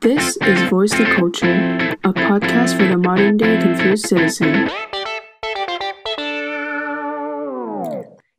[0.00, 1.52] This is Voice to Culture,
[2.04, 4.70] a podcast for the modern day confused citizen.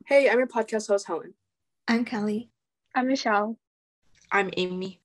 [0.06, 1.34] Hey, I'm your podcast host, Helen.
[1.86, 2.50] I'm Kelly.
[2.96, 3.60] I'm Michelle.
[4.32, 5.00] I'm Amy.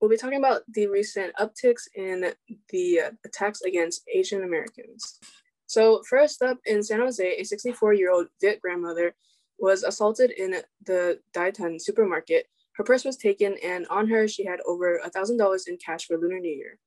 [0.00, 2.32] We'll be talking about the recent upticks in
[2.68, 5.18] the uh, attacks against Asian Americans.
[5.66, 9.16] So, first up in San Jose, a 64 year old Viet grandmother
[9.58, 12.46] was assaulted in the Dai Thanh supermarket.
[12.78, 16.38] Her purse was taken, and on her, she had over $1,000 in cash for Lunar
[16.38, 16.78] New Year.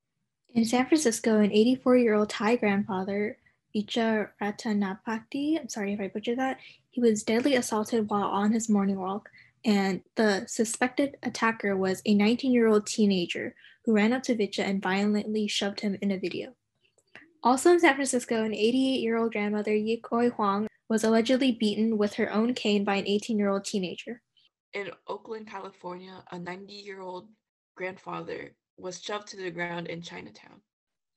[0.53, 3.37] In San Francisco, an 84 year old Thai grandfather,
[3.75, 6.59] Vicha Ratanapakdee, I'm sorry if I butchered that,
[6.91, 9.29] he was deadly assaulted while on his morning walk,
[9.65, 14.63] and the suspected attacker was a 19 year old teenager who ran up to Vicha
[14.63, 16.53] and violently shoved him in a video.
[17.43, 22.13] Also in San Francisco, an 88 year old grandmother, Yikoi Huang, was allegedly beaten with
[22.13, 24.21] her own cane by an 18 year old teenager.
[24.73, 27.27] In Oakland, California, a 90 year old
[27.75, 30.61] grandfather was shoved to the ground in Chinatown.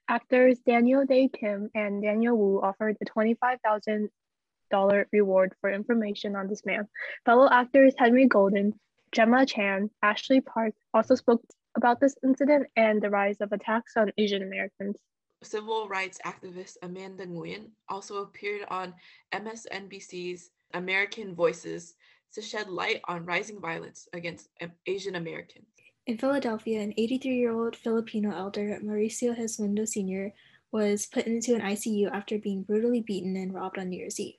[0.08, 6.66] Actors Daniel Dae Kim and Daniel Wu offered a $25,000 reward for information on this
[6.66, 6.88] man.
[7.24, 8.74] Fellow actors Henry Golding,
[9.12, 11.42] Gemma Chan, Ashley Park also spoke
[11.77, 14.96] about this incident and the rise of attacks on Asian Americans.
[15.44, 18.94] Civil rights activist Amanda Nguyen also appeared on
[19.33, 21.94] MSNBC's American Voices
[22.34, 24.48] to shed light on rising violence against
[24.86, 25.66] Asian Americans.
[26.06, 30.34] In Philadelphia, an 83 year old Filipino elder, Mauricio Hesmundo Sr.,
[30.70, 34.34] was put into an ICU after being brutally beaten and robbed on New Year's Eve.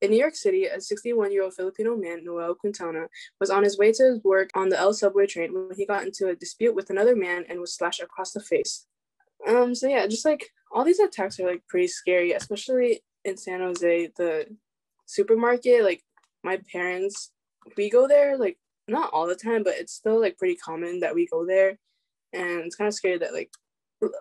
[0.00, 3.06] In New York City, a 61 year old Filipino man, Noel Quintana,
[3.40, 6.04] was on his way to his work on the L subway train when he got
[6.04, 8.86] into a dispute with another man and was slashed across the face.
[9.46, 13.60] Um, so yeah, just like all these attacks are like pretty scary, especially in San
[13.60, 14.46] Jose, the
[15.06, 16.02] supermarket, like
[16.48, 17.30] my parents,
[17.76, 18.56] we go there like
[18.88, 21.78] not all the time, but it's still like pretty common that we go there.
[22.32, 23.50] And it's kind of scary that like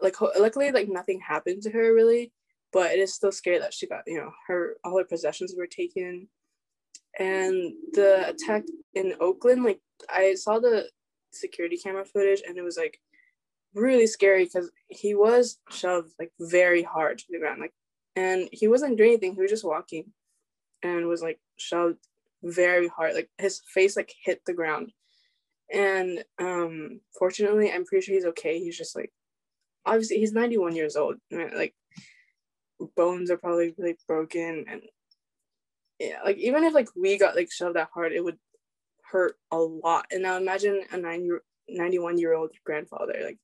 [0.01, 2.31] like luckily like nothing happened to her really,
[2.73, 5.67] but it is still scary that she got, you know, her all her possessions were
[5.67, 6.27] taken.
[7.19, 9.79] And the attack in Oakland, like
[10.09, 10.89] I saw the
[11.31, 12.99] security camera footage and it was like
[13.73, 17.73] really scary because he was shoved like very hard to the ground like
[18.15, 20.05] and he wasn't doing anything he was just walking
[20.83, 22.07] and was like shoved
[22.43, 24.91] very hard like his face like hit the ground.
[25.71, 28.59] And um fortunately i'm pretty sure he's okay.
[28.59, 29.11] He's just like
[29.85, 31.73] obviously he's 91 years old like
[32.95, 34.81] bones are probably like broken and
[35.99, 38.37] yeah like even if like we got like shoved that hard it would
[39.11, 40.05] hurt a lot.
[40.11, 43.37] And now imagine a nine year 91 year old grandfather like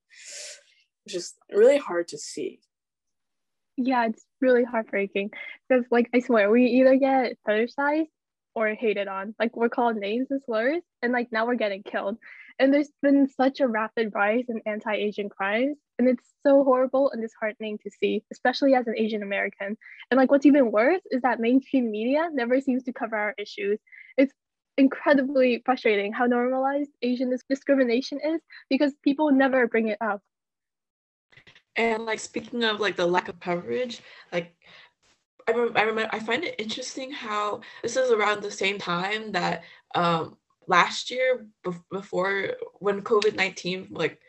[1.06, 2.60] it's just really hard to see.
[3.76, 5.32] Yeah it's really heartbreaking
[5.68, 8.08] because like i swear we either get fetishized
[8.56, 9.36] or hated on.
[9.40, 12.18] Like we're called names and slurs and like now we're getting killed.
[12.60, 17.22] And there's been such a rapid rise in anti-asian crimes and it's so horrible and
[17.22, 19.76] disheartening to see especially as an asian american.
[20.12, 23.80] And like what's even worse is that mainstream media never seems to cover our issues.
[24.18, 24.34] It's
[24.78, 30.22] incredibly frustrating how normalized Asian discrimination is because people never bring it up.
[31.76, 34.56] And like speaking of like the lack of coverage, like
[35.48, 39.64] I, I remember I find it interesting how this is around the same time that
[39.96, 40.38] um
[40.68, 44.20] last year be- before when COVID nineteen like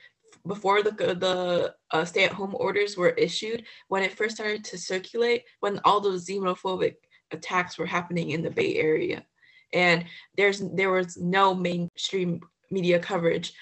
[0.47, 4.79] before the the uh, stay at home orders were issued when it first started to
[4.79, 6.97] circulate when all those xenophobic
[7.31, 9.25] attacks were happening in the Bay Area.
[9.73, 10.05] And
[10.37, 13.55] there's there was no mainstream media coverage.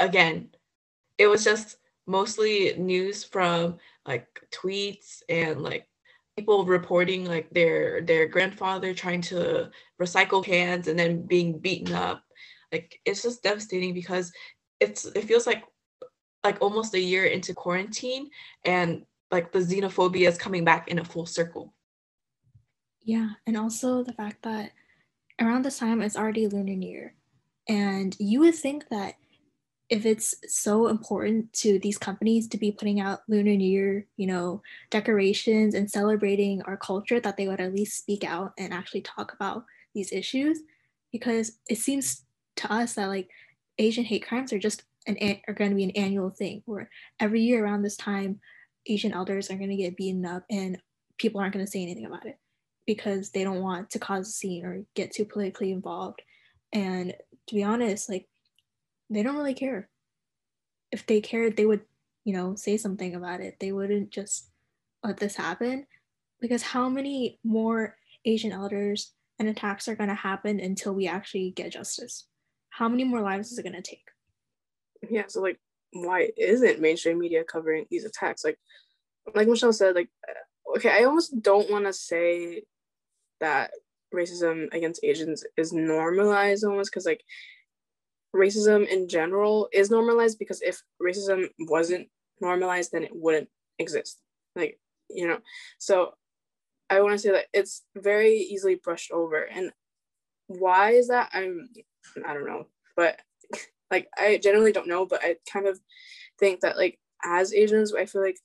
[0.00, 0.50] Again
[1.18, 1.76] it was just
[2.06, 3.76] mostly news from
[4.06, 5.86] like tweets and like
[6.38, 9.68] people reporting like their their grandfather trying to
[10.00, 12.22] recycle cans and then being beaten up.
[12.72, 14.30] Like it's just devastating because
[14.78, 15.64] it's it feels like
[16.44, 18.30] like almost a year into quarantine
[18.64, 21.74] and like the xenophobia is coming back in a full circle.
[23.02, 24.70] Yeah and also the fact that
[25.40, 27.14] around this time it's already lunar new year.
[27.68, 29.16] And you would think that
[29.88, 34.26] if it's so important to these companies to be putting out lunar new year you
[34.26, 39.00] know decorations and celebrating our culture that they would at least speak out and actually
[39.00, 39.64] talk about
[39.94, 40.60] these issues
[41.12, 42.24] because it seems
[42.56, 43.28] to us that like
[43.78, 45.16] asian hate crimes are just an
[45.48, 48.40] are going to be an annual thing where every year around this time
[48.86, 50.78] asian elders are going to get beaten up and
[51.18, 52.38] people aren't going to say anything about it
[52.88, 56.22] because they don't want to cause a scene or get too politically involved.
[56.72, 57.12] And
[57.46, 58.26] to be honest, like
[59.10, 59.88] they don't really care.
[60.90, 61.82] If they cared, they would,
[62.24, 63.56] you know, say something about it.
[63.60, 64.50] They wouldn't just
[65.02, 65.86] let this happen
[66.40, 71.50] because how many more Asian elders and attacks are going to happen until we actually
[71.50, 72.26] get justice?
[72.70, 74.04] How many more lives is it going to take?
[75.08, 75.58] Yeah, so like
[75.92, 78.44] why isn't mainstream media covering these attacks?
[78.44, 78.58] Like,
[79.34, 82.62] like Michelle said, like, uh, okay, I almost don't want to say
[83.40, 83.70] that
[84.14, 87.22] racism against Asians is normalized almost because like
[88.34, 92.08] racism in general is normalized because if racism wasn't
[92.40, 93.48] normalized, then it wouldn't
[93.78, 94.20] exist.
[94.54, 94.78] Like,
[95.08, 95.38] you know,
[95.78, 96.14] so
[96.90, 99.42] I want to say that it's very easily brushed over.
[99.42, 99.72] And
[100.46, 101.30] why is that?
[101.32, 101.68] I'm,
[102.26, 102.66] I don't know,
[102.96, 103.20] but
[103.90, 105.80] like, I generally don't know, but I kind of
[106.38, 108.38] think that like as Asians, I feel like,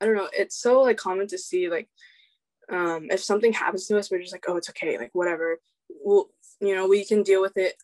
[0.00, 1.88] I don't know, it's so like common to see like,
[2.70, 5.58] um, if something happens to us, we're just like, oh, it's okay, like whatever.
[6.02, 6.28] We'll,
[6.60, 7.74] you know, we can deal with it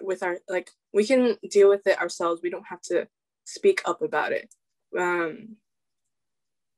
[0.00, 2.40] with our like we can deal with it ourselves.
[2.42, 3.08] We don't have to
[3.44, 4.52] speak up about it.
[4.98, 5.56] Um,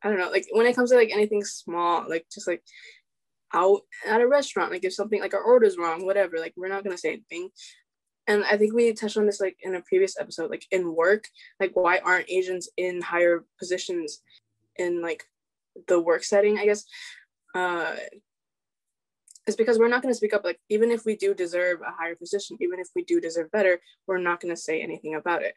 [0.03, 2.63] I don't know, like when it comes to like anything small, like just like
[3.53, 6.85] out at a restaurant, like if something like our order's wrong, whatever, like we're not
[6.85, 7.51] gonna say anything.
[8.27, 11.25] And I think we touched on this like in a previous episode, like in work,
[11.59, 14.23] like why aren't Asians in higher positions
[14.77, 15.25] in like
[15.89, 16.85] the work setting, I guess.
[17.55, 17.97] Uh
[19.51, 21.91] is because we're not going to speak up like even if we do deserve a
[21.91, 25.43] higher position even if we do deserve better we're not going to say anything about
[25.43, 25.55] it.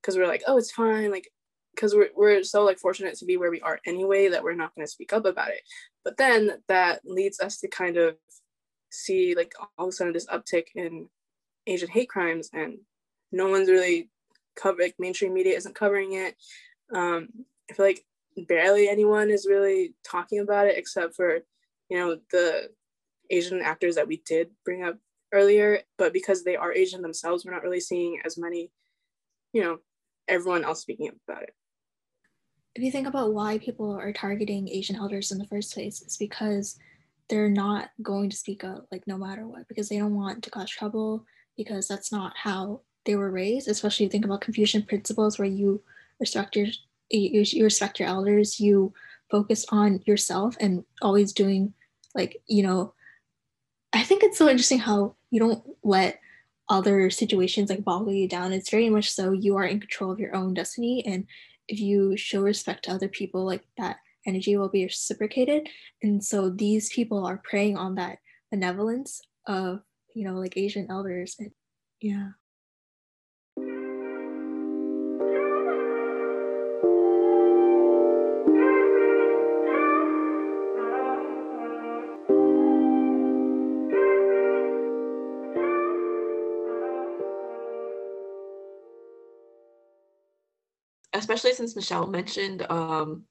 [0.00, 1.28] Because we're like oh it's fine like
[1.74, 4.74] because we're, we're so like fortunate to be where we are anyway that we're not
[4.74, 5.60] going to speak up about it.
[6.04, 8.16] But then that leads us to kind of
[8.90, 11.08] see like all of a sudden this uptick in
[11.66, 12.78] asian hate crimes and
[13.32, 14.08] no one's really
[14.54, 16.34] covering like, mainstream media isn't covering it.
[16.94, 17.28] Um
[17.70, 18.04] i feel like
[18.48, 21.40] barely anyone is really talking about it except for
[21.88, 22.68] you know the
[23.30, 24.96] asian actors that we did bring up
[25.32, 28.70] earlier but because they are asian themselves we're not really seeing as many
[29.52, 29.78] you know
[30.28, 31.54] everyone else speaking about it
[32.74, 36.16] if you think about why people are targeting Asian elders in the first place, it's
[36.16, 36.76] because
[37.28, 40.50] they're not going to speak up, like no matter what, because they don't want to
[40.50, 41.24] cause trouble,
[41.56, 43.68] because that's not how they were raised.
[43.68, 45.82] Especially you think about Confucian principles, where you
[46.18, 46.66] respect your
[47.10, 48.92] you, you respect your elders, you
[49.30, 51.74] focus on yourself, and always doing
[52.14, 52.93] like you know.
[53.94, 56.20] I think it's so interesting how you don't let
[56.68, 58.52] other situations like boggle you down.
[58.52, 61.26] It's very much so you are in control of your own destiny and
[61.68, 63.96] if you show respect to other people, like that
[64.26, 65.68] energy will be reciprocated.
[66.02, 68.18] And so these people are preying on that
[68.50, 69.80] benevolence of,
[70.14, 71.36] you know, like Asian elders.
[71.38, 71.50] And,
[72.00, 72.30] yeah.
[91.14, 93.22] Especially since Michelle mentioned, um,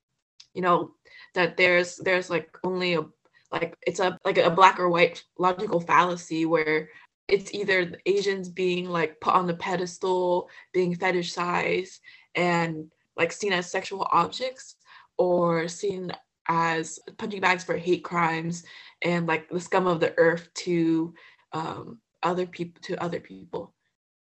[0.53, 0.91] you know,
[1.35, 3.05] that there's there's like only a
[3.51, 6.89] like it's a like a black or white logical fallacy where
[7.27, 11.99] it's either Asians being like put on the pedestal, being fetishized,
[12.35, 14.75] and like seen as sexual objects,
[15.17, 16.11] or seen
[16.47, 18.63] as punching bags for hate crimes
[19.01, 21.13] and like the scum of the earth to
[21.53, 23.73] um, other people to other people.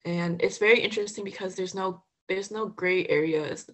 [0.05, 2.03] And it's very interesting because there's no
[2.35, 3.69] there's no gray areas.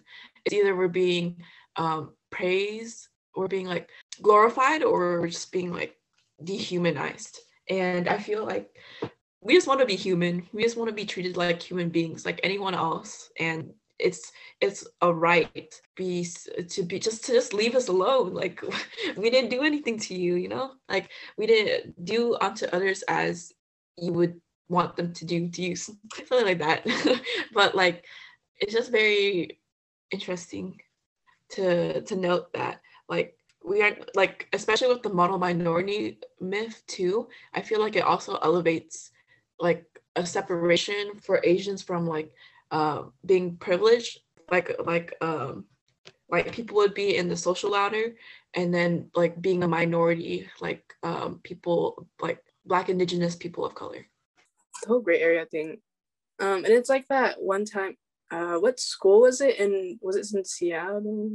[0.45, 1.37] It's either we're being
[1.75, 3.89] um, praised, or being like
[4.21, 5.95] glorified, or we're just being like
[6.43, 7.39] dehumanized.
[7.69, 8.75] And I feel like
[9.41, 10.47] we just want to be human.
[10.51, 13.29] We just want to be treated like human beings, like anyone else.
[13.39, 14.31] And it's
[14.61, 16.25] it's a right be
[16.67, 18.63] to be just to just leave us alone like
[19.17, 23.51] we didn't do anything to you you know like we didn't do unto others as
[23.97, 26.85] you would want them to do to you something like that
[27.53, 28.05] but like
[28.59, 29.59] it's just very
[30.11, 30.79] interesting
[31.49, 37.27] to to note that like we are like especially with the model minority myth too
[37.53, 39.11] i feel like it also elevates
[39.59, 39.85] like
[40.15, 42.31] a separation for asians from like
[42.71, 44.19] uh, being privileged
[44.51, 45.65] like like um
[46.29, 48.15] like people would be in the social ladder
[48.53, 54.05] and then like being a minority like um people like black indigenous people of color.
[54.83, 55.77] The whole gray area thing.
[56.39, 57.95] Um and it's like that one time
[58.31, 59.99] uh, what school was it in?
[60.01, 61.29] Was it in Seattle?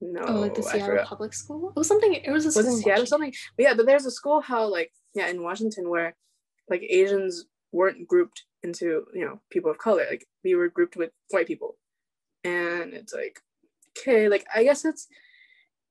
[0.00, 1.70] No, oh, like the Seattle public school.
[1.70, 2.12] It was something.
[2.12, 2.64] It was a school.
[2.64, 3.32] Was it Seattle something?
[3.56, 6.14] But yeah, but there's a school how like yeah in Washington where
[6.68, 10.04] like Asians weren't grouped into you know people of color.
[10.08, 11.76] Like we were grouped with white people,
[12.44, 13.40] and it's like
[13.98, 15.08] okay, like I guess it's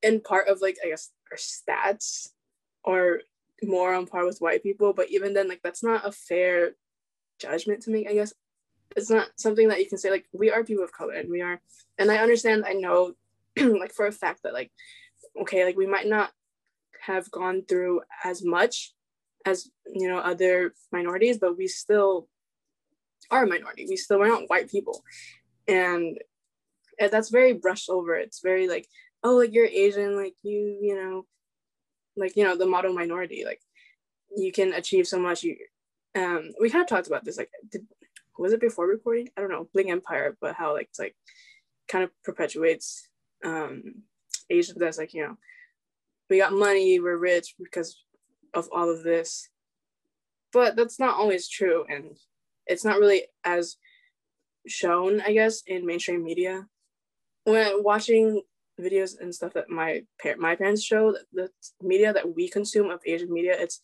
[0.03, 2.29] in part of like I guess our stats
[2.85, 3.21] are
[3.63, 6.75] more on par with white people, but even then like that's not a fair
[7.39, 8.07] judgment to make.
[8.07, 8.33] I guess
[8.95, 11.41] it's not something that you can say like we are people of color and we
[11.41, 11.59] are
[11.97, 13.13] and i understand i know
[13.57, 14.71] like for a fact that like
[15.41, 16.31] okay like we might not
[17.01, 18.93] have gone through as much
[19.45, 22.27] as you know other minorities but we still
[23.31, 23.85] are a minority.
[23.87, 25.03] We still we're not white people,
[25.67, 26.17] and
[26.99, 28.15] that's very brushed over.
[28.15, 28.87] It's very like,
[29.23, 31.25] oh, like you're Asian, like you, you know,
[32.15, 33.61] like you know the model minority, like
[34.35, 35.43] you can achieve so much.
[35.43, 35.57] You,
[36.15, 37.37] um, we kind of talked about this.
[37.37, 37.85] Like, did,
[38.37, 39.29] was it before recording?
[39.35, 41.15] I don't know, Bling Empire, but how like it's like
[41.87, 43.07] kind of perpetuates
[43.43, 44.03] um
[44.49, 45.37] Asians as like you know
[46.29, 48.03] we got money, we're rich because
[48.53, 49.49] of all of this.
[50.51, 51.85] But that's not always true.
[51.89, 52.17] And
[52.65, 53.77] it's not really as
[54.67, 56.67] shown, I guess, in mainstream media.
[57.43, 58.41] When watching
[58.79, 61.49] videos and stuff that my par- my parents show, the
[61.81, 63.81] media that we consume of Asian media, it's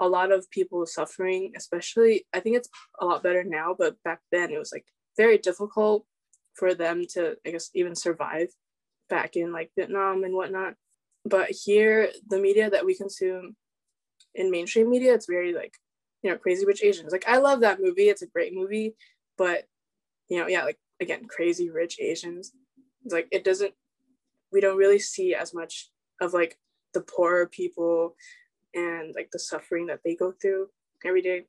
[0.00, 2.68] a lot of people suffering, especially I think it's
[3.00, 4.86] a lot better now, but back then it was like
[5.16, 6.04] very difficult
[6.54, 8.48] for them to, I guess, even survive
[9.08, 10.74] back in like Vietnam and whatnot.
[11.24, 13.56] But here the media that we consume
[14.34, 15.74] in mainstream media it's very like
[16.22, 17.12] you know crazy rich asians.
[17.12, 18.08] Like i love that movie.
[18.08, 18.94] It's a great movie
[19.36, 19.64] but
[20.28, 22.52] you know yeah like again crazy rich asians.
[23.04, 23.74] It's like it doesn't
[24.52, 26.58] we don't really see as much of like
[26.94, 28.16] the poorer people
[28.74, 30.68] and like the suffering that they go through
[31.04, 31.44] every day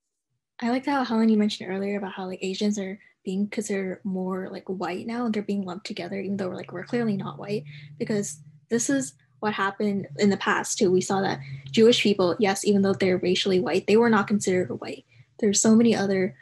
[0.62, 4.00] i like how helen you mentioned earlier about how like asians are being because they're
[4.04, 7.18] more like white now and they're being lumped together even though we're like we're clearly
[7.18, 7.64] not white
[7.98, 8.40] because
[8.70, 10.92] this is what happened in the past too.
[10.92, 11.40] We saw that
[11.72, 15.06] Jewish people, yes, even though they're racially white, they were not considered white.
[15.40, 16.36] There's so many other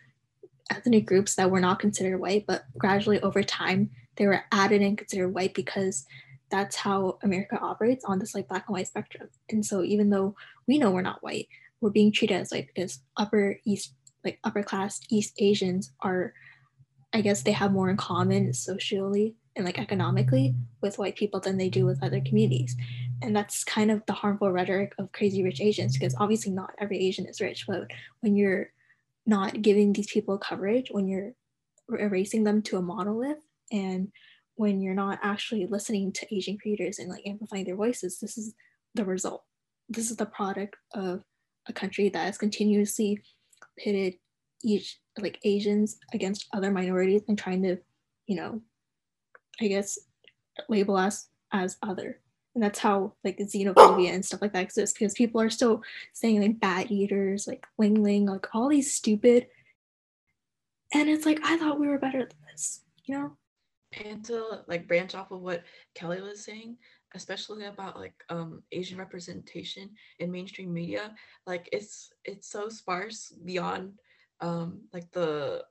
[0.69, 4.97] ethnic groups that were not considered white, but gradually over time they were added and
[4.97, 6.05] considered white because
[6.53, 9.27] that's how America operates on this like black and white spectrum.
[9.49, 10.35] And so even though
[10.67, 11.47] we know we're not white,
[11.81, 16.33] we're being treated as white because upper east like upper class East Asians are
[17.11, 21.57] I guess they have more in common socially and like economically with white people than
[21.57, 22.75] they do with other communities.
[23.23, 26.99] And that's kind of the harmful rhetoric of crazy rich Asians because obviously not every
[26.99, 27.89] Asian is rich, but
[28.21, 28.71] when you're
[29.25, 31.33] not giving these people coverage, when you're
[31.99, 34.11] erasing them to a monolith, and
[34.55, 38.53] when you're not actually listening to Asian creators and like amplifying their voices, this is
[38.93, 39.43] the result.
[39.89, 41.23] This is the product of
[41.67, 43.21] a country that has continuously
[43.77, 44.15] pitted
[44.63, 47.77] each like Asians against other minorities and trying to,
[48.27, 48.61] you know,
[49.61, 49.99] I guess,
[50.69, 52.19] label us as other.
[52.55, 55.81] And that's how like xenophobia and stuff like that exists because people are still
[56.13, 59.47] saying like bat eaters, like ling ling, like all these stupid.
[60.93, 63.37] And it's like, I thought we were better than this, you know?
[64.05, 65.63] And to like branch off of what
[65.95, 66.77] Kelly was saying,
[67.15, 71.13] especially about like um Asian representation in mainstream media,
[71.45, 73.93] like it's it's so sparse beyond
[74.41, 75.63] um like the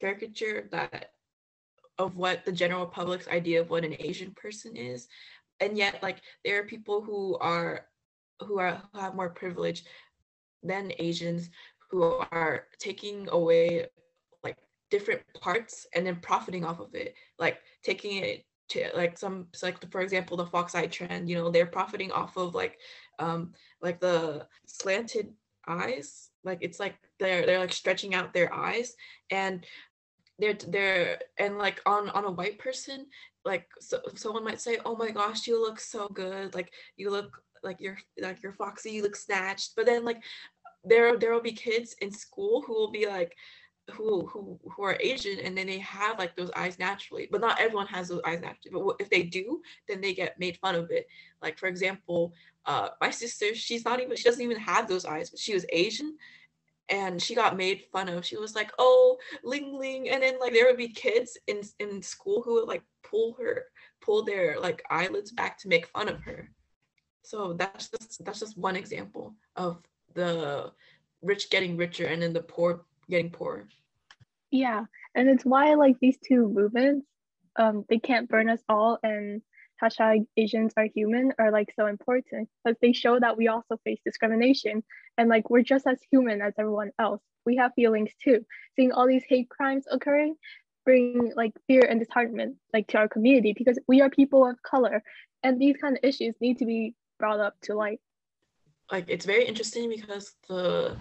[0.00, 1.10] caricature that
[2.00, 5.06] of what the general public's idea of what an Asian person is.
[5.60, 7.86] And yet, like, there are people who are
[8.40, 9.84] who are who have more privilege
[10.62, 11.50] than Asians
[11.90, 13.86] who are taking away
[14.90, 19.66] different parts and then profiting off of it, like taking it to like some so
[19.66, 22.78] like for example the fox eye trend you know they're profiting off of like
[23.18, 25.32] um like the slanted
[25.66, 26.30] eyes.
[26.44, 28.94] Like it's like they're they're like stretching out their eyes
[29.30, 29.64] and
[30.38, 33.06] they're they're and like on on a white person
[33.44, 36.54] like so someone might say oh my gosh you look so good.
[36.54, 39.72] Like you look like you're like you're foxy you look snatched.
[39.76, 40.22] But then like
[40.84, 43.36] there there will be kids in school who will be like
[43.90, 47.60] who who who are asian and then they have like those eyes naturally but not
[47.60, 50.90] everyone has those eyes naturally but if they do then they get made fun of
[50.90, 51.06] it
[51.42, 52.32] like for example
[52.66, 55.66] uh my sister she's not even she doesn't even have those eyes but she was
[55.70, 56.16] asian
[56.90, 58.26] and she got made fun of.
[58.26, 62.02] She was like, "Oh, Ling Ling," and then like there would be kids in in
[62.02, 63.66] school who would like pull her,
[64.00, 66.50] pull their like eyelids back to make fun of her.
[67.22, 69.78] So that's just that's just one example of
[70.14, 70.72] the
[71.22, 73.68] rich getting richer and then the poor getting poorer.
[74.50, 77.06] Yeah, and it's why like these two movements,
[77.56, 79.42] um, they can't burn us all and
[79.82, 84.00] hashtag Asians are human are like so important because they show that we also face
[84.04, 84.82] discrimination
[85.16, 87.22] and like we're just as human as everyone else.
[87.46, 88.44] We have feelings too.
[88.76, 90.36] Seeing all these hate crimes occurring
[90.84, 95.02] bring like fear and disheartenment like to our community because we are people of color
[95.42, 98.00] and these kind of issues need to be brought up to light.
[98.90, 100.96] Like it's very interesting because the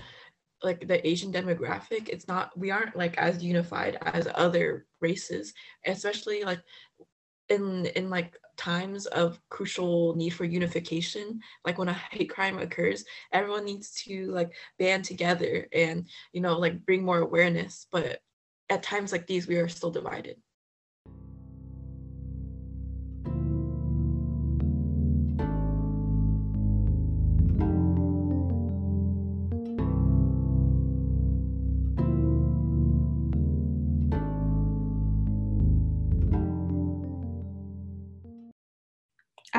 [0.64, 5.54] like the Asian demographic, it's not we aren't like as unified as other races,
[5.86, 6.62] especially like
[7.50, 13.06] in in like times of crucial need for unification like when a hate crime occurs
[13.32, 18.20] everyone needs to like band together and you know like bring more awareness but
[18.70, 20.36] at times like these we are still divided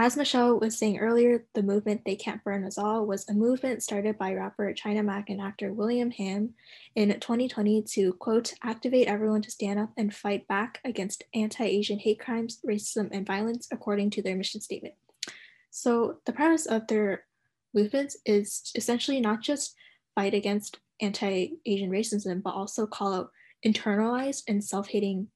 [0.00, 3.83] as Michelle was saying earlier, the movement They Can't Burn Us All was a movement
[3.83, 6.54] started by rapper China Mac and actor William Ham
[6.95, 11.99] in 2020 to, quote, activate everyone to stand up and fight back against anti Asian
[11.99, 14.95] hate crimes, racism, and violence, according to their mission statement.
[15.71, 17.25] So, the premise of their
[17.75, 19.75] movements is essentially not just
[20.14, 23.30] fight against anti Asian racism, but also call out
[23.66, 25.28] internalized and self hating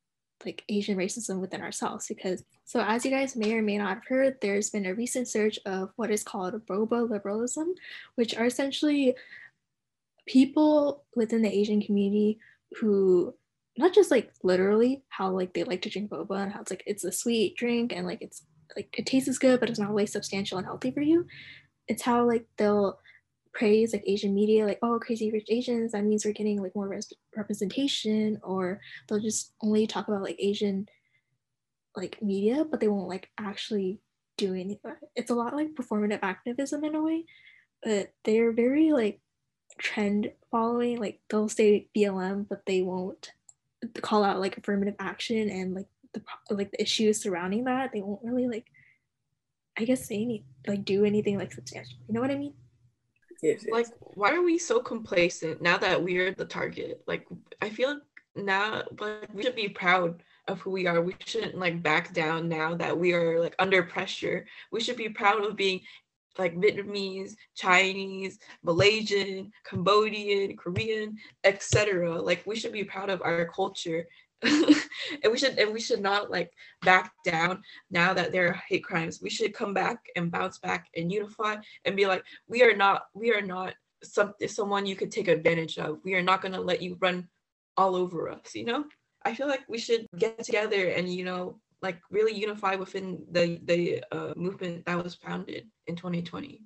[0.45, 4.07] like Asian racism within ourselves because so as you guys may or may not have
[4.07, 7.75] heard, there's been a recent surge of what is called boba liberalism,
[8.15, 9.15] which are essentially
[10.27, 12.39] people within the Asian community
[12.81, 13.35] who
[13.77, 16.83] not just like literally how like they like to drink boba and how it's like
[16.87, 18.43] it's a sweet drink and like it's
[18.77, 21.27] like it tastes good but it's not really substantial and healthy for you.
[21.87, 22.99] It's how like they'll
[23.55, 26.89] praise like Asian media, like, oh, crazy rich Asians, that means we're getting like more
[26.89, 30.89] res- representation, or they'll just only talk about like Asian
[31.97, 34.01] like media, but they won't like actually
[34.37, 34.79] do anything.
[35.15, 37.25] It's a lot like performative activism in a way,
[37.83, 39.21] but they're very like
[39.79, 40.99] trend following.
[40.99, 43.33] Like they'll say BLM, but they won't
[44.03, 47.91] call out like affirmative action and like the like the issues surrounding that.
[47.93, 48.67] They won't really like,
[49.79, 51.99] I guess, say any like do anything like substantial.
[52.09, 52.55] You know what I mean?
[53.45, 53.67] Yes.
[53.71, 57.03] Like, why are we so complacent now that we're the target?
[57.07, 57.27] Like,
[57.61, 58.03] I feel like
[58.37, 61.03] now, like, we should be proud of who we are.
[61.03, 64.47] We shouldn't like back down now that we are like under pressure.
[64.73, 65.83] We should be proud of being
[66.39, 72.21] like Vietnamese, Chinese, Malaysian, Cambodian, Korean, etc.
[72.21, 74.07] Like we should be proud of our culture.
[74.43, 78.85] and we should and we should not like back down now that there are hate
[78.85, 79.21] crimes.
[79.23, 83.07] We should come back and bounce back and unify and be like, we are not,
[83.15, 85.99] we are not some, someone you could take advantage of.
[86.05, 87.29] We are not gonna let you run
[87.77, 88.85] all over us, you know?
[89.25, 93.61] I feel like we should get together and you know like really unify within the
[93.65, 96.63] the uh, movement that was founded in 2020.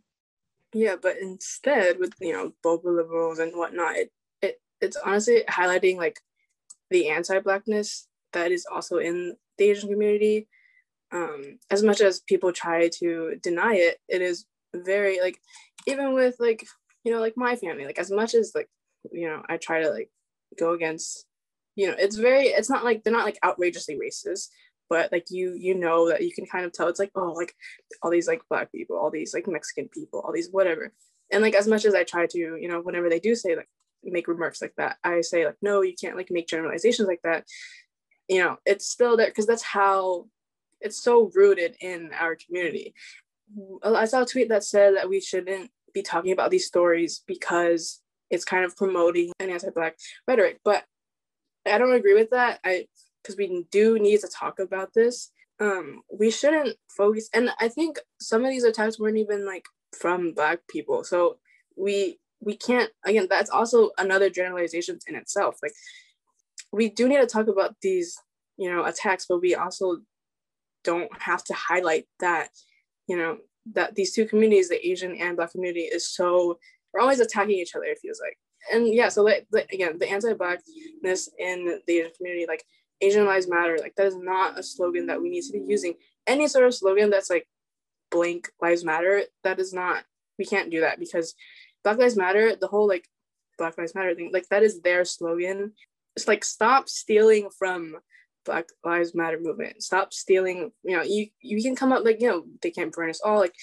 [0.75, 5.97] Yeah, but instead with you know boba liberals and whatnot, it, it it's honestly highlighting
[5.97, 6.21] like
[6.91, 10.49] the anti-blackness that is also in the Asian community.
[11.11, 15.39] Um, as much as people try to deny it, it is very like
[15.87, 16.67] even with like
[17.05, 18.69] you know like my family like as much as like
[19.11, 20.11] you know I try to like
[20.59, 21.25] go against
[21.75, 24.49] you know it's very it's not like they're not like outrageously racist
[24.91, 27.55] but like you you know that you can kind of tell it's like oh like
[28.03, 30.93] all these like black people all these like mexican people all these whatever
[31.33, 33.69] and like as much as i try to you know whenever they do say like
[34.05, 37.45] make remarks like that i say like no you can't like make generalizations like that
[38.29, 40.27] you know it's still there because that's how
[40.81, 42.95] it's so rooted in our community
[43.83, 48.01] i saw a tweet that said that we shouldn't be talking about these stories because
[48.31, 50.85] it's kind of promoting an anti-black rhetoric but
[51.73, 52.61] I don't agree with that.
[52.65, 52.87] I
[53.23, 55.31] because we do need to talk about this.
[55.61, 59.67] Um, we shouldn't focus, and I think some of these attacks weren't even like
[59.99, 61.05] from Black people.
[61.05, 61.39] So
[61.77, 63.27] we we can't again.
[63.29, 65.57] That's also another generalization in itself.
[65.63, 65.73] Like
[66.73, 68.17] we do need to talk about these,
[68.57, 69.99] you know, attacks, but we also
[70.85, 72.49] don't have to highlight that,
[73.07, 73.39] you know,
[73.75, 76.59] that these two communities, the Asian and Black community, is so
[76.93, 77.85] we're always attacking each other.
[77.85, 78.39] It feels like
[78.73, 82.65] and yeah, so like, like again, the anti-blackness in the Asian community, like
[83.01, 85.95] Asian lives matter, like that is not a slogan that we need to be using.
[86.27, 87.47] Any sort of slogan that's like
[88.11, 90.05] blank lives matter, that is not.
[90.39, 91.35] We can't do that because
[91.89, 93.09] Black Lives Matter, the whole like
[93.57, 95.73] Black Lives Matter thing, like that is their slogan.
[96.17, 97.97] It's like stop stealing from
[98.45, 99.83] Black Lives Matter movement.
[99.83, 100.71] Stop stealing.
[100.83, 103.39] You know, you you can come up like you know they can't burn us all.
[103.39, 103.55] Like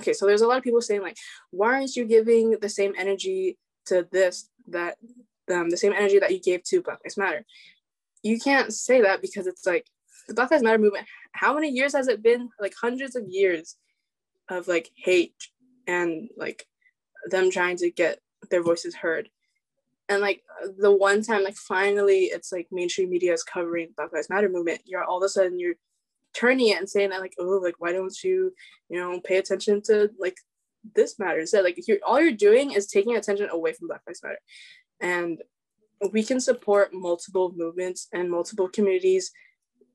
[0.00, 1.16] okay, so there's a lot of people saying like,
[1.52, 4.96] why aren't you giving the same energy to this that
[5.46, 7.44] the same energy that you gave to Black Lives Matter.
[8.24, 9.86] You can't say that because it's like
[10.26, 11.06] the Black Lives Matter movement.
[11.30, 12.48] How many years has it been?
[12.60, 13.76] Like hundreds of years
[14.48, 15.36] of like hate
[15.86, 16.66] and like
[17.26, 19.28] them trying to get their voices heard.
[20.08, 20.42] And like
[20.78, 24.80] the one time, like finally, it's like mainstream media is covering Black Lives Matter movement.
[24.86, 25.74] You're all of a sudden you're
[26.34, 28.52] turning it and saying that like, oh, like why don't you,
[28.88, 30.36] you know, pay attention to like
[30.94, 34.22] this matters that like you're all you're doing is taking attention away from black lives
[34.22, 34.38] matter
[35.00, 35.42] and
[36.12, 39.30] we can support multiple movements and multiple communities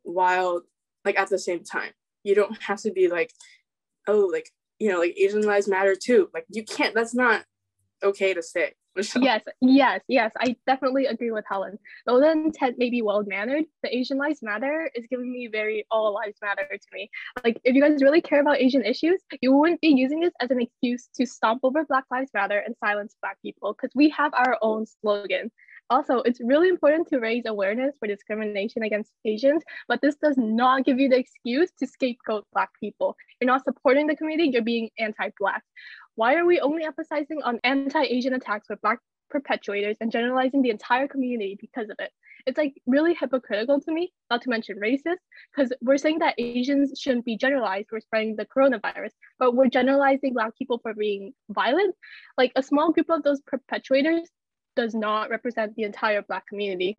[0.03, 0.61] while
[1.05, 1.91] like at the same time
[2.23, 3.31] you don't have to be like
[4.07, 4.49] oh like
[4.83, 6.29] you know like asian lives matter too.
[6.33, 7.45] Like you can't that's not
[8.03, 8.73] okay to say
[9.15, 10.31] Yes, yes, yes.
[10.37, 11.79] I definitely agree with Helen.
[12.05, 15.85] Though then Ted may be well mannered, the Asian Lives Matter is giving me very
[15.89, 17.09] all lives matter to me.
[17.43, 20.51] Like if you guys really care about Asian issues, you wouldn't be using this as
[20.51, 24.33] an excuse to stomp over Black Lives Matter and silence Black people because we have
[24.33, 25.51] our own slogan.
[25.89, 30.85] Also, it's really important to raise awareness for discrimination against Asians, but this does not
[30.85, 33.15] give you the excuse to scapegoat Black people.
[33.39, 35.61] You're not supporting the community, you're being anti Black.
[36.15, 38.99] Why are we only emphasizing on anti Asian attacks with Black
[39.33, 42.11] perpetuators and generalizing the entire community because of it?
[42.45, 45.17] It's like really hypocritical to me, not to mention racist,
[45.55, 50.33] because we're saying that Asians shouldn't be generalized for spreading the coronavirus, but we're generalizing
[50.33, 51.95] Black people for being violent.
[52.37, 54.27] Like a small group of those perpetuators
[54.75, 56.97] does not represent the entire Black community.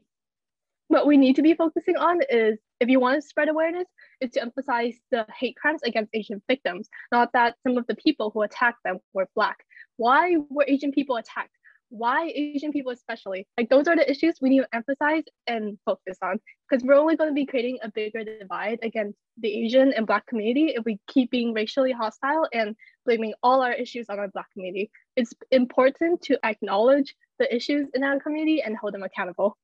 [0.88, 3.88] What we need to be focusing on is if you want to spread awareness,
[4.20, 8.30] is to emphasize the hate crimes against Asian victims, not that some of the people
[8.30, 9.64] who attacked them were Black.
[9.96, 11.50] Why were Asian people attacked?
[11.94, 13.46] why Asian people especially?
[13.56, 17.16] Like those are the issues we need to emphasize and focus on because we're only
[17.16, 20.98] going to be creating a bigger divide against the Asian and Black community if we
[21.08, 22.74] keep being racially hostile and
[23.06, 24.90] blaming all our issues on our Black community.
[25.14, 29.56] It's important to acknowledge the issues in our community and hold them accountable.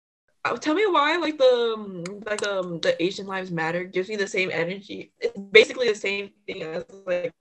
[0.44, 4.16] Uh, tell me why like the um, like um, the Asian Lives Matter gives me
[4.16, 5.12] the same energy.
[5.20, 7.34] It's basically the same thing as like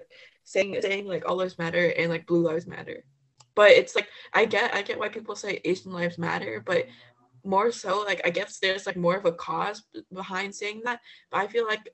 [0.44, 3.04] saying saying like all lives matter and like blue lives matter
[3.60, 6.86] but it's like I get I get why people say Asian lives matter, but
[7.44, 9.84] more so like I guess there's like more of a cause
[10.14, 11.02] behind saying that.
[11.30, 11.90] But I feel like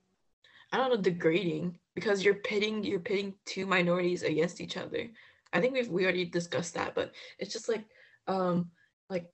[0.71, 5.09] I don't know degrading because you're pitting you're pitting two minorities against each other.
[5.53, 7.85] I think we've we already discussed that, but it's just like
[8.27, 8.69] um
[9.09, 9.25] like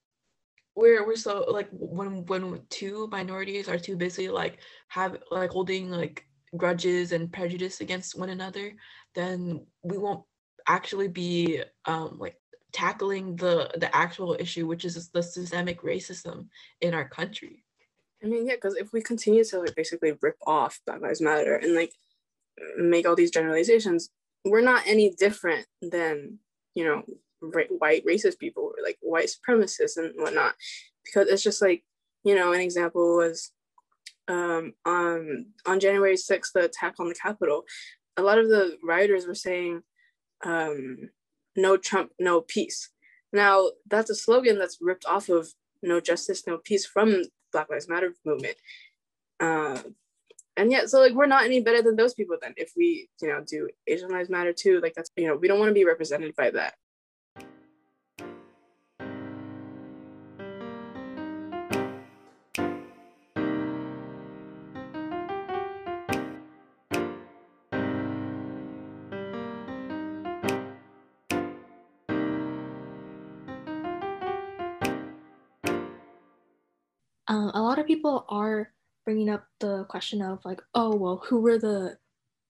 [0.75, 5.89] we're we're so like when when two minorities are too busy like have like holding
[5.89, 8.73] like grudges and prejudice against one another,
[9.15, 10.23] then we won't
[10.67, 12.35] actually be um, like
[12.73, 16.47] tackling the the actual issue, which is the systemic racism
[16.81, 17.63] in our country.
[18.23, 21.55] I mean, yeah, because if we continue to like basically rip off Black Lives Matter
[21.55, 21.93] and like
[22.77, 24.09] make all these generalizations,
[24.45, 26.39] we're not any different than
[26.75, 27.03] you know
[27.41, 30.55] white racist people or like white supremacists and whatnot,
[31.03, 31.83] because it's just like
[32.23, 33.51] you know an example was
[34.27, 37.63] um, on on January sixth, the attack on the Capitol.
[38.17, 39.81] A lot of the rioters were saying
[40.43, 41.09] um,
[41.55, 42.89] no Trump, no peace.
[43.33, 45.47] Now, that's a slogan that's ripped off of
[45.81, 48.55] no justice, no peace from Black Lives Matter movement.
[49.39, 49.79] Uh,
[50.57, 53.27] and yet, so like we're not any better than those people then if we, you
[53.29, 54.79] know, do Asian Lives Matter too.
[54.81, 56.75] Like that's, you know, we don't want to be represented by that.
[77.31, 78.73] Um, a lot of people are
[79.05, 81.97] bringing up the question of like, oh, well, who were the,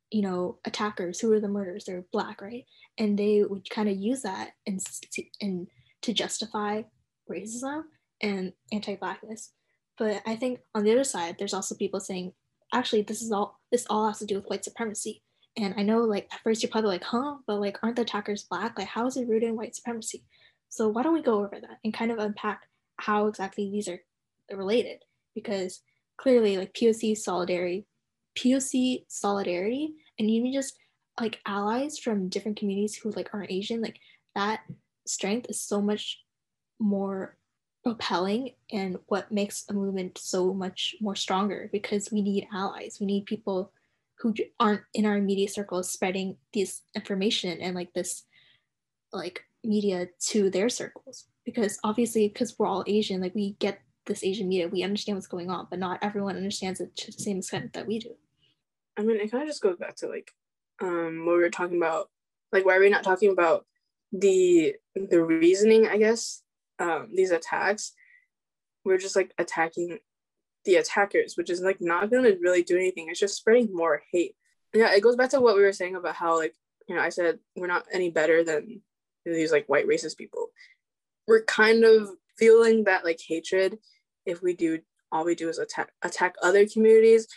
[0.10, 1.20] you know, attackers?
[1.20, 1.86] Who were the murderers?
[1.86, 2.66] They're black, right?
[2.98, 4.80] And they would kind of use that and
[5.40, 5.68] and
[6.02, 6.82] to justify
[7.32, 7.84] racism
[8.24, 9.54] and anti-blackness.
[10.00, 12.34] But I think on the other side, there's also people saying,
[12.74, 15.22] actually, this is all this all has to do with white supremacy.
[15.58, 17.36] And I know, like at first, you're probably like, huh?
[17.46, 18.80] But like, aren't the attackers black?
[18.80, 20.24] Like, how is it rooted in white supremacy?
[20.70, 22.64] So why don't we go over that and kind of unpack
[22.98, 24.00] how exactly these are
[24.58, 25.04] related
[25.36, 25.82] because
[26.18, 27.86] clearly like POC solidarity,
[28.38, 30.76] POC solidarity, and even just
[31.20, 34.00] like allies from different communities who like aren't Asian, like
[34.36, 34.62] that
[35.06, 36.22] strength is so much
[36.80, 37.38] more
[37.84, 42.98] propelling and what makes a movement so much more stronger because we need allies.
[43.00, 43.72] We need people
[44.22, 48.24] who aren't in our immediate circles spreading this information and like this
[49.12, 54.24] like media to their circles because obviously because we're all asian like we get this
[54.24, 57.38] Asian media, we understand what's going on, but not everyone understands it to the same
[57.38, 58.16] extent that we do.
[58.98, 60.32] I mean, it kind of just goes back to like
[60.82, 62.10] um, what we were talking about.
[62.52, 63.66] Like, why are we not talking about
[64.12, 65.88] the the reasoning?
[65.88, 66.44] I guess
[66.80, 67.94] um, these attacks.
[68.84, 70.00] We're just like attacking
[70.66, 73.08] the attackers, which is like not going to really do anything.
[73.10, 74.36] It's just spreading more hate.
[74.74, 76.56] Yeah, it goes back to what we were saying about how like
[76.88, 78.82] you know I said we're not any better than
[79.26, 80.48] these like white racist people.
[81.28, 83.78] We're kind of feeling that like hatred
[84.26, 84.80] if we do
[85.12, 87.28] all we do is attack attack other communities.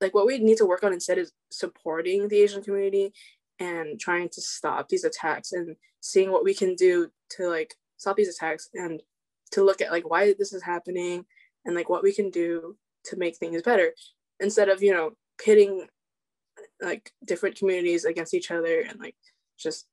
[0.00, 3.12] Like what we need to work on instead is supporting the asian community
[3.58, 8.16] and trying to stop these attacks and seeing what we can do to like stop
[8.16, 9.02] these attacks and
[9.52, 11.24] to look at like why this is happening
[11.64, 13.92] and like what we can do to make things better.
[14.40, 15.86] Instead of you know pitting
[16.80, 19.16] like different communities against each other and like
[19.58, 19.86] just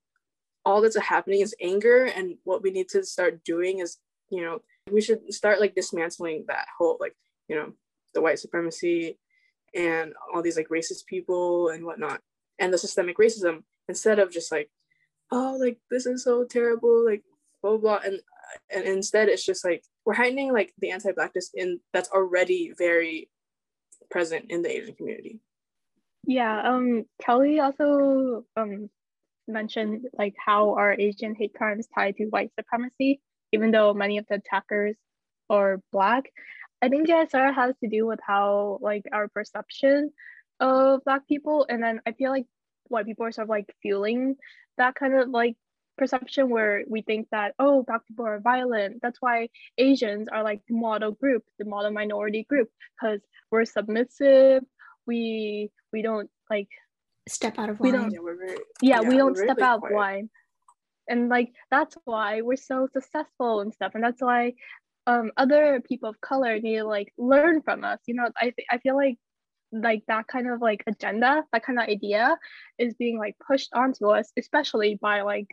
[0.65, 3.97] all that's happening is anger and what we need to start doing is
[4.29, 4.59] you know
[4.91, 7.15] we should start like dismantling that whole like
[7.47, 7.73] you know
[8.13, 9.17] the white supremacy
[9.75, 12.19] and all these like racist people and whatnot
[12.59, 14.69] and the systemic racism instead of just like
[15.31, 17.23] oh like this is so terrible like
[17.63, 18.19] blah blah, and
[18.69, 23.29] and instead it's just like we're heightening like the anti-blackness in that's already very
[24.11, 25.39] present in the Asian community.
[26.27, 28.89] Yeah, um, Kelly also um
[29.47, 33.21] mentioned like how are Asian hate crimes tied to white supremacy,
[33.53, 34.97] even though many of the attackers
[35.49, 36.25] are black.
[36.81, 40.11] I think yeah, Sarah has to do with how like our perception
[40.59, 42.45] of black people, and then I feel like
[42.89, 44.35] white people are sort of like fueling
[44.77, 45.55] that kind of like
[45.97, 50.59] perception where we think that oh black people are violent that's why asians are like
[50.67, 52.67] the model group the model minority group
[52.99, 54.63] because we're submissive
[55.05, 56.67] we we don't like
[57.29, 58.01] step out of We line.
[58.01, 59.95] don't- Yeah, we're very, yeah, we we're don't step like, out quiet.
[59.95, 60.29] line
[61.07, 64.53] and like that's why we're so successful and stuff and that's why
[65.07, 68.29] um other people of color need to like learn from us you know?
[68.37, 69.17] I th- i feel like
[69.71, 72.37] like that kind of like agenda that kind of idea
[72.77, 75.47] is being like pushed onto us especially by like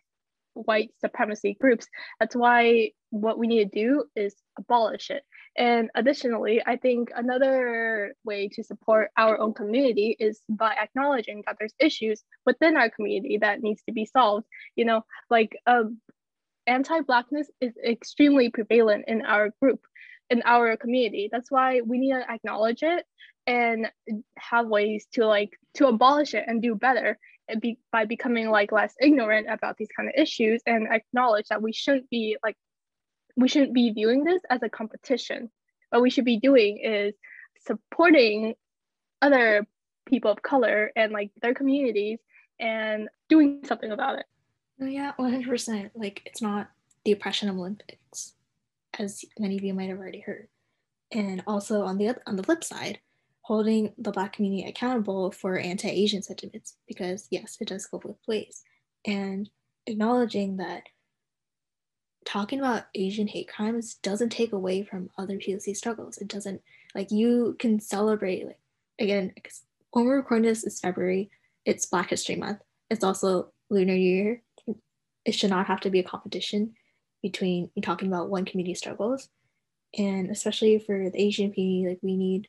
[0.55, 1.87] white supremacy groups.
[2.19, 5.23] That's why what we need to do is abolish it.
[5.57, 11.57] And additionally i think another way to support our own community is by acknowledging that
[11.59, 14.47] there's issues within our community that needs to be solved.
[14.77, 15.99] You know like um,
[16.67, 19.81] anti-blackness is extremely prevalent in our group
[20.31, 21.29] in our community.
[21.31, 23.05] That's why we need to acknowledge it
[23.47, 23.91] and
[24.39, 27.19] have ways to like to abolish it and do better
[27.59, 31.73] be, by becoming like less ignorant about these kind of issues and acknowledge that we
[31.73, 32.57] shouldn't be like
[33.37, 35.51] we shouldn't be viewing this as a competition.
[35.91, 37.15] What we should be doing is
[37.67, 38.55] supporting
[39.23, 39.67] other
[40.07, 42.19] people of color and like their communities
[42.59, 44.27] and doing something about it.
[44.81, 45.93] Oh, yeah, one hundred percent.
[45.95, 46.71] Like it's not
[47.05, 48.35] the oppression Olympics,
[48.99, 50.49] as many of you might have already heard,
[51.13, 52.99] and also on the on the flip side,
[53.51, 58.63] holding the Black community accountable for anti-Asian sentiments because yes, it does go both ways,
[59.05, 59.51] and
[59.87, 60.85] acknowledging that
[62.25, 66.19] talking about Asian hate crimes doesn't take away from other POC struggles.
[66.19, 66.63] It doesn't
[66.95, 68.61] like you can celebrate like
[69.01, 69.33] again,
[69.91, 71.29] when we're recording this is February.
[71.65, 72.61] It's Black History Month.
[72.89, 74.43] It's also Lunar New Year
[75.25, 76.75] it should not have to be a competition
[77.21, 79.29] between talking about one community struggles
[79.99, 82.49] and especially for the asian community like we need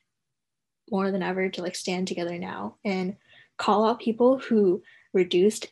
[0.92, 3.16] more than ever to like stand together now and
[3.58, 5.68] call out people who reduced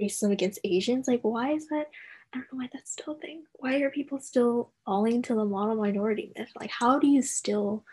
[0.00, 1.08] racism against asians.
[1.08, 1.86] Like why is that?
[2.32, 3.44] I don't know why that's still a thing.
[3.54, 6.50] Why are people still falling to the model minority myth?
[6.58, 7.84] Like how do you still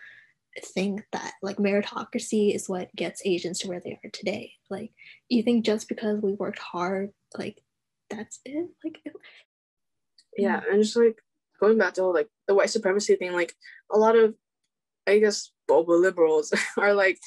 [0.61, 4.53] think that like meritocracy is what gets asians to where they are today?
[4.69, 4.91] Like
[5.29, 7.61] you think just because we worked hard like
[8.09, 8.67] that's it?
[8.83, 8.99] Like
[10.37, 11.21] yeah and just like
[11.59, 13.55] going back to whole, like the white supremacy thing like
[13.91, 14.35] a lot of
[15.07, 17.19] i guess boba liberals are like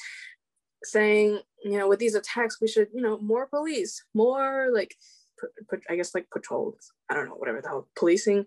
[0.85, 4.94] saying you know with these attacks we should you know more police more like
[5.88, 6.92] i guess like patrols.
[7.09, 8.46] I don't know whatever the hell policing.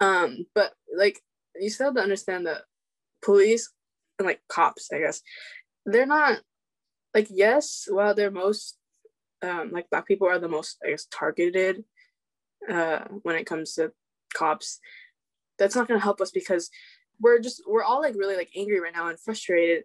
[0.00, 1.20] Um but like
[1.56, 2.62] you still have to understand that
[3.22, 3.70] police
[4.18, 5.22] and like cops i guess
[5.86, 6.40] they're not
[7.14, 8.76] like yes while they're most
[9.42, 11.84] um like black people are the most i guess targeted
[12.70, 13.92] uh when it comes to
[14.34, 14.78] cops
[15.58, 16.70] that's not going to help us because
[17.24, 19.82] we're just we're all like really like angry right now and frustrated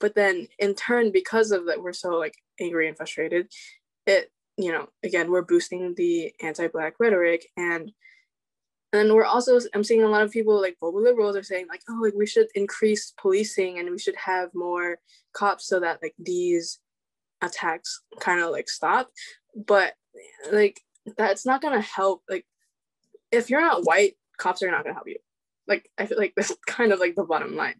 [0.00, 3.46] but then in turn because of that we're so like angry and frustrated
[4.06, 7.92] it you know again we're boosting the anti-black rhetoric and
[8.92, 11.82] and we're also i'm seeing a lot of people like global liberals are saying like
[11.88, 14.98] oh like we should increase policing and we should have more
[15.32, 16.80] cops so that like these
[17.40, 19.08] attacks kind of like stop
[19.54, 19.94] but
[20.50, 20.80] like
[21.16, 22.44] that's not gonna help like
[23.30, 25.16] if you're not white cops are not gonna help you
[25.70, 27.76] like i feel like that's kind of like the bottom line.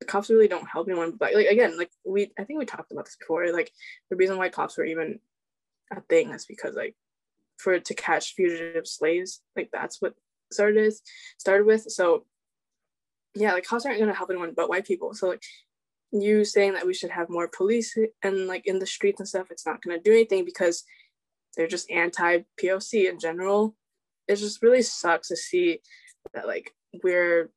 [0.00, 2.92] The cops really don't help anyone but like again like we i think we talked
[2.92, 3.72] about this before like
[4.10, 5.18] the reason why cops were even
[5.90, 6.94] a thing is because like
[7.56, 10.14] for to catch fugitive slaves like that's what
[10.50, 10.92] started
[11.38, 11.82] started with.
[11.90, 12.24] So
[13.34, 15.14] yeah like cops aren't to help anyone but white people.
[15.14, 15.42] So like
[16.10, 19.50] you saying that we should have more police and like in the streets and stuff
[19.50, 20.84] it's not to do anything because
[21.56, 23.74] they're just anti poc in general.
[24.26, 25.80] It just really sucks to see
[26.34, 27.50] that like we're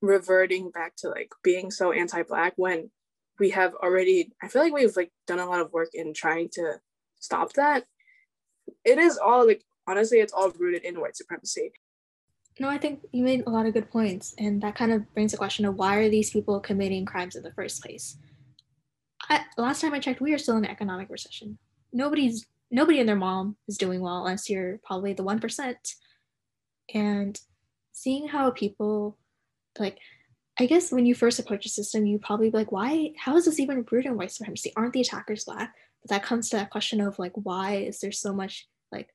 [0.00, 2.90] reverting back to like being so anti-black when
[3.38, 6.48] we have already i feel like we've like done a lot of work in trying
[6.48, 6.74] to
[7.20, 7.84] stop that
[8.84, 11.72] it is all like honestly it's all rooted in white supremacy
[12.60, 15.32] No, I think you made a lot of good points, and that kind of brings
[15.32, 18.16] the question of why are these people committing crimes in the first place?
[19.28, 21.58] I, last time I checked, we are still in an economic recession.
[21.92, 25.94] Nobody's nobody and their mom is doing well, unless you're probably the one percent.
[26.94, 27.40] And
[27.94, 29.16] seeing how people,
[29.78, 29.98] like,
[30.60, 33.12] I guess when you first approach a system, you probably be like, why?
[33.18, 34.72] How is this even rooted in white supremacy?
[34.76, 35.74] Aren't the attackers black?
[36.02, 39.08] But that comes to that question of like, why is there so much like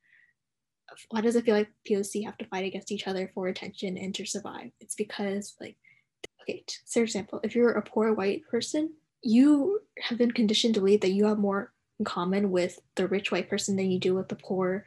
[1.09, 4.13] why does it feel like POC have to fight against each other for attention and
[4.15, 4.71] to survive?
[4.79, 5.77] It's because like
[6.41, 11.01] okay, for example, if you're a poor white person, you have been conditioned to believe
[11.01, 14.29] that you have more in common with the rich white person than you do with
[14.29, 14.85] the poor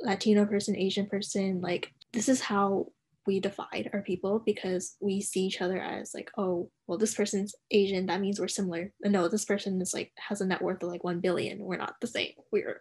[0.00, 1.60] Latino person, Asian person.
[1.60, 2.88] Like this is how
[3.26, 7.54] we divide our people because we see each other as like, oh, well, this person's
[7.70, 8.92] Asian, that means we're similar.
[9.02, 11.58] No, this person is like has a net worth of like one billion.
[11.60, 12.32] We're not the same.
[12.52, 12.80] We're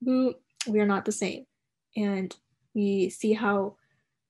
[0.00, 1.46] we are not the same.
[1.96, 2.34] And
[2.74, 3.76] we see how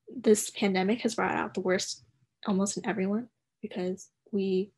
[0.08, 2.04] this pandemic has brought out the worst
[2.46, 3.28] almost in everyone
[3.60, 4.72] because we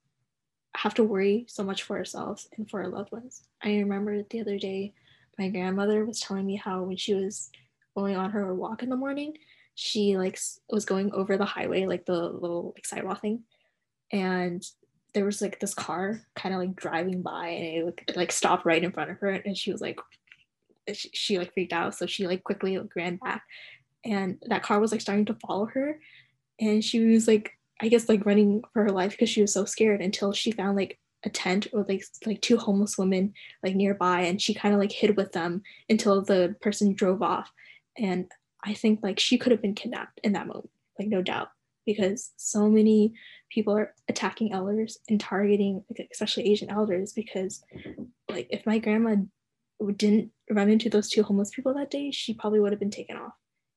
[0.75, 3.43] have to worry so much for ourselves and for our loved ones.
[3.63, 4.95] I remember the other day,
[5.39, 7.51] my grandmother was telling me how when she was
[7.97, 9.35] going on her walk in the morning,
[9.75, 13.45] she like was going over the highway, like the little like sidewalk thing,
[14.13, 14.65] and
[15.15, 18.67] there was like this car kind of like driving by, and it, it like stopped
[18.67, 19.99] right in front of her, and she was like,
[20.93, 23.43] she, she like freaked out, so she like quickly like ran back,
[24.05, 26.01] and that car was like starting to follow her,
[26.59, 29.65] and she was like I guess like running for her life because she was so
[29.65, 34.23] scared until she found like a tent with like like two homeless women like nearby.
[34.23, 37.51] And she kind of like hid with them until the person drove off.
[37.97, 38.31] And
[38.65, 41.49] I think like she could have been kidnapped in that moment like no doubt
[41.87, 43.15] because so many
[43.51, 47.63] people are attacking elders and targeting especially Asian elders because
[48.29, 49.17] like if my grandma
[49.97, 53.17] didn't run into those two homeless people that day she probably would have been taken
[53.17, 53.33] off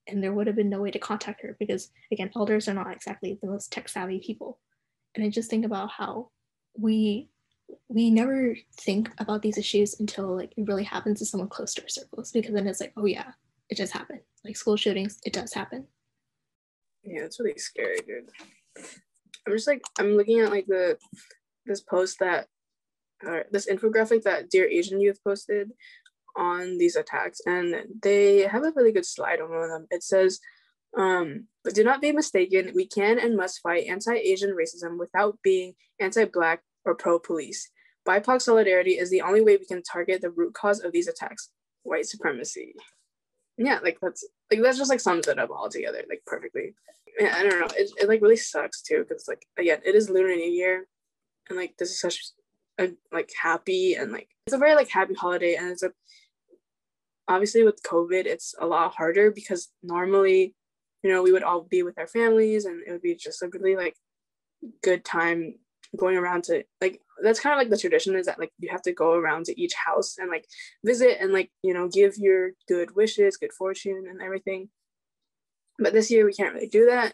[0.07, 2.91] and there would have been no way to contact her because again elders are not
[2.91, 4.59] exactly the most tech savvy people.
[5.15, 6.29] And i just think about how
[6.77, 7.29] we
[7.87, 11.81] we never think about these issues until like it really happens to someone close to
[11.81, 13.31] our circles because then it's like oh yeah
[13.69, 15.87] it just happened like school shootings it does happen.
[17.03, 18.29] Yeah it's really scary dude.
[19.45, 20.97] I'm just like i'm looking at like the
[21.65, 22.47] this post that
[23.27, 25.71] uh, this infographic that dear asian youth posted
[26.35, 29.87] on these attacks and they have a really good slide on one of them.
[29.91, 30.39] It says
[30.97, 32.71] um, but do not be mistaken.
[32.75, 37.69] We can and must fight anti-asian racism without being anti-black or pro-police.
[38.07, 41.49] Bipoc solidarity is the only way we can target the root cause of these attacks
[41.83, 42.75] white supremacy
[43.57, 46.73] yeah like that's like that's just like sums it up all together like perfectly.
[47.19, 50.09] Yeah, i don't know it, it like really sucks too because like again it is
[50.09, 50.87] lunar new year
[51.47, 52.19] and like this is such
[52.79, 55.91] a like happy and like it's a very like happy holiday and it's a
[57.27, 60.55] obviously with covid it's a lot harder because normally
[61.03, 63.49] you know we would all be with our families and it would be just a
[63.49, 63.95] really like
[64.81, 65.53] good time
[65.95, 68.81] going around to like that's kind of like the tradition is that like you have
[68.81, 70.45] to go around to each house and like
[70.83, 74.69] visit and like you know give your good wishes good fortune and everything
[75.79, 77.13] but this year we can't really do that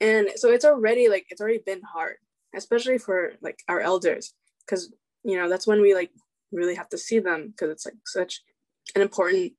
[0.00, 2.16] and so it's already like it's already been hard
[2.54, 4.92] especially for like our elders because
[5.24, 6.10] you know that's when we like
[6.52, 8.42] really have to see them because it's like such
[8.94, 9.52] an important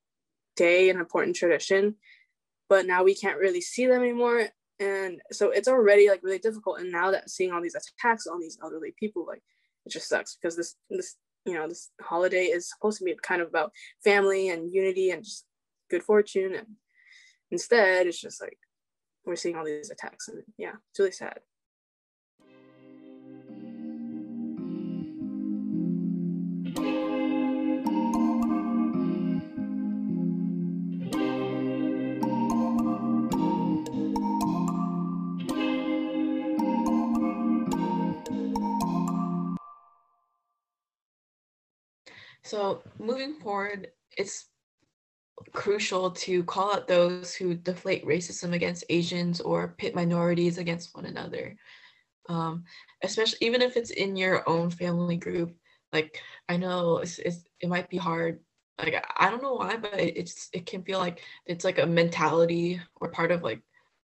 [0.56, 1.94] day, an important tradition,
[2.68, 4.48] but now we can't really see them anymore.
[4.80, 6.80] And so it's already like really difficult.
[6.80, 9.42] And now that seeing all these attacks on these elderly people, like
[9.88, 13.40] it just sucks because this this you know this holiday is supposed to be kind
[13.40, 13.72] of about
[14.04, 15.46] family and unity and just
[15.90, 16.66] good fortune and
[17.50, 18.58] instead it's just like
[19.24, 21.40] we're seeing all these attacks and yeah it's really sad
[42.48, 44.46] So moving forward, it's
[45.52, 51.04] crucial to call out those who deflate racism against Asians or pit minorities against one
[51.04, 51.56] another.
[52.30, 52.64] Um,
[53.02, 55.54] especially even if it's in your own family group.
[55.92, 58.40] Like I know it's, it's, it might be hard.
[58.78, 62.80] Like I don't know why, but it's it can feel like it's like a mentality
[62.96, 63.60] or part of like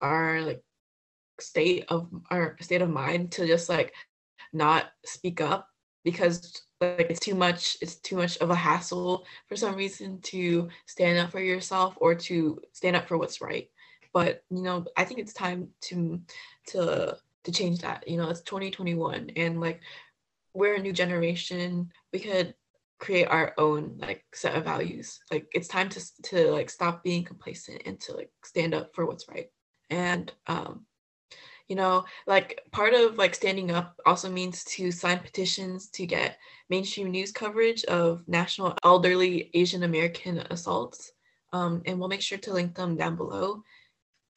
[0.03, 0.63] our like
[1.41, 3.95] state of our state of mind to just like
[4.53, 5.69] not speak up
[6.07, 10.69] because like it's too much it's too much of a hassle for some reason to
[10.87, 13.69] stand up for yourself or to stand up for what's right.
[14.15, 16.21] But you know i think it's time to
[16.69, 19.81] to to change that you know it's 2021 and like
[20.57, 21.93] we're a new generation.
[22.13, 22.55] We could
[22.99, 25.21] create our own like set of values.
[25.31, 29.07] Like it's time to to like stop being complacent and to like stand up for
[29.07, 29.51] what's right.
[29.91, 30.87] And um
[31.69, 36.39] you know like part of like standing up also means to sign petitions to get
[36.71, 41.13] mainstream news coverage of national elderly asian american assaults
[41.53, 43.63] um, and we'll make sure to link them down below.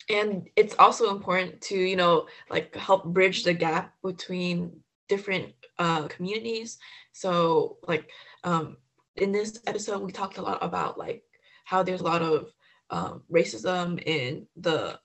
[0.09, 4.71] And it's also important to you know like help bridge the gap between
[5.07, 6.77] different uh, communities.
[7.11, 8.09] So like
[8.43, 8.77] um,
[9.15, 11.23] in this episode we talked a lot about like
[11.65, 12.51] how there's a lot of
[12.89, 14.99] um, racism in the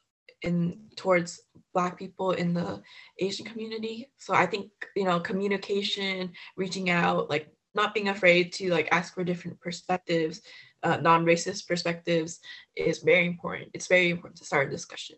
[0.44, 1.40] in towards
[1.72, 2.80] black people in the
[3.18, 4.10] asian community.
[4.18, 9.14] So i think you know communication reaching out like not being afraid to like ask
[9.14, 10.40] for different perspectives
[10.84, 12.40] uh, non-racist perspectives
[12.76, 13.70] is very important.
[13.72, 15.16] It's very important to start a discussion.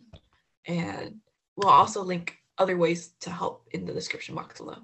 [0.67, 1.17] And
[1.57, 4.77] we'll also link other ways to help in the description box below.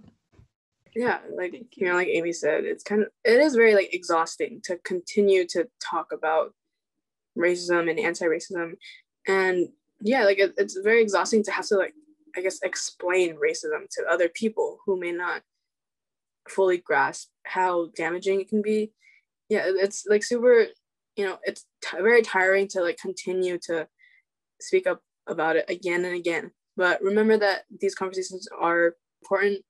[0.94, 4.60] Yeah like you know like amy said it's kind of it is very like exhausting
[4.64, 6.52] to continue to talk about
[7.38, 8.74] racism and anti-racism.
[9.26, 9.68] And
[10.02, 11.94] yeah like it, it's very exhausting to have to like
[12.36, 15.42] i guess explain racism to other people who may not
[16.48, 18.92] fully grasp how damaging it can be.
[19.48, 20.66] Yeah it's like super
[21.16, 23.86] you know it's t- very tiring to like continue to
[24.60, 26.50] speak up about it again and again.
[26.76, 29.60] But remember that these conversations are important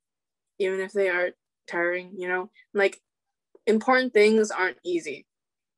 [0.58, 1.30] even if they are
[1.68, 2.50] tiring you know?
[2.74, 3.00] Like
[3.66, 5.26] important things aren't easy.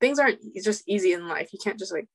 [0.01, 1.53] Things aren't just easy in life.
[1.53, 2.09] You can't just like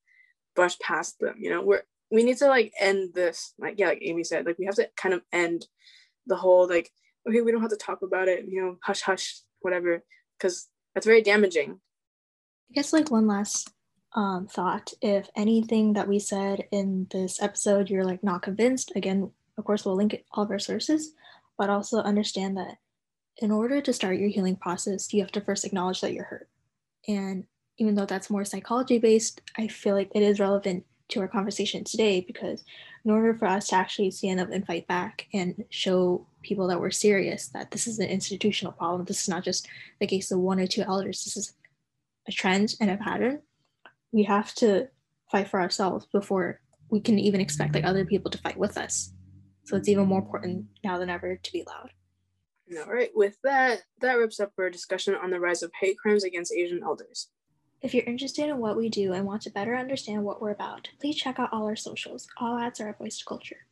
[0.55, 1.61] brush past them you know?
[1.61, 4.75] We're we need to like end this like yeah like amy said like we have
[4.75, 5.65] to kind of end
[6.27, 6.91] the whole like
[7.27, 10.03] okay we don't have to talk about it you know hush hush whatever
[10.37, 11.79] because that's very damaging
[12.69, 13.73] I guess like one last
[14.15, 14.93] um, thought.
[15.01, 19.85] If anything that we said in this episode you're like not convinced, again, of course
[19.85, 21.13] we'll link all of our sources,
[21.57, 22.77] but also understand that
[23.37, 26.49] in order to start your healing process, you have to first acknowledge that you're hurt.
[27.07, 27.45] And
[27.77, 31.83] even though that's more psychology based, I feel like it is relevant to our conversation
[31.83, 32.63] today because
[33.05, 36.79] in order for us to actually stand up and fight back and show people that
[36.79, 39.67] we're serious that this is an institutional problem, this is not just
[39.99, 41.53] the case of one or two elders, this is
[42.27, 43.41] a trend and a pattern,
[44.11, 44.87] we have to
[45.31, 49.13] fight for ourselves before we can even expect like other people to fight with us.
[49.65, 51.91] So it's even more important now than ever to be loud.
[52.85, 56.23] all right with that that wraps up our discussion on the rise of hate crimes
[56.23, 57.29] against asian elders
[57.81, 60.89] If you're interested in what we do and want to better understand what we're about,
[60.99, 62.27] please check out all our socials.
[62.37, 63.65] All ads are at Voice to Culture.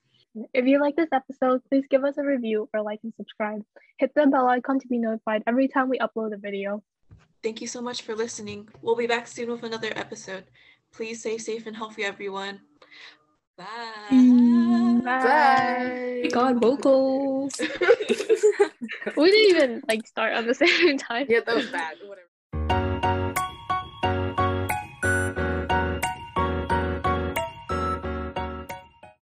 [0.53, 3.63] If you like this episode, please give us a review or like and subscribe.
[3.97, 6.83] Hit the bell icon to be notified every time we upload a video.
[7.43, 8.69] Thank you so much for listening.
[8.81, 10.45] We'll be back soon with another episode.
[10.93, 12.61] Please stay safe and healthy, everyone.
[14.11, 16.21] Mm, bye.
[16.23, 17.59] bye God, vocals.
[19.17, 21.25] We didn't even like start on the same time.
[21.29, 22.26] yeah that was bad whatever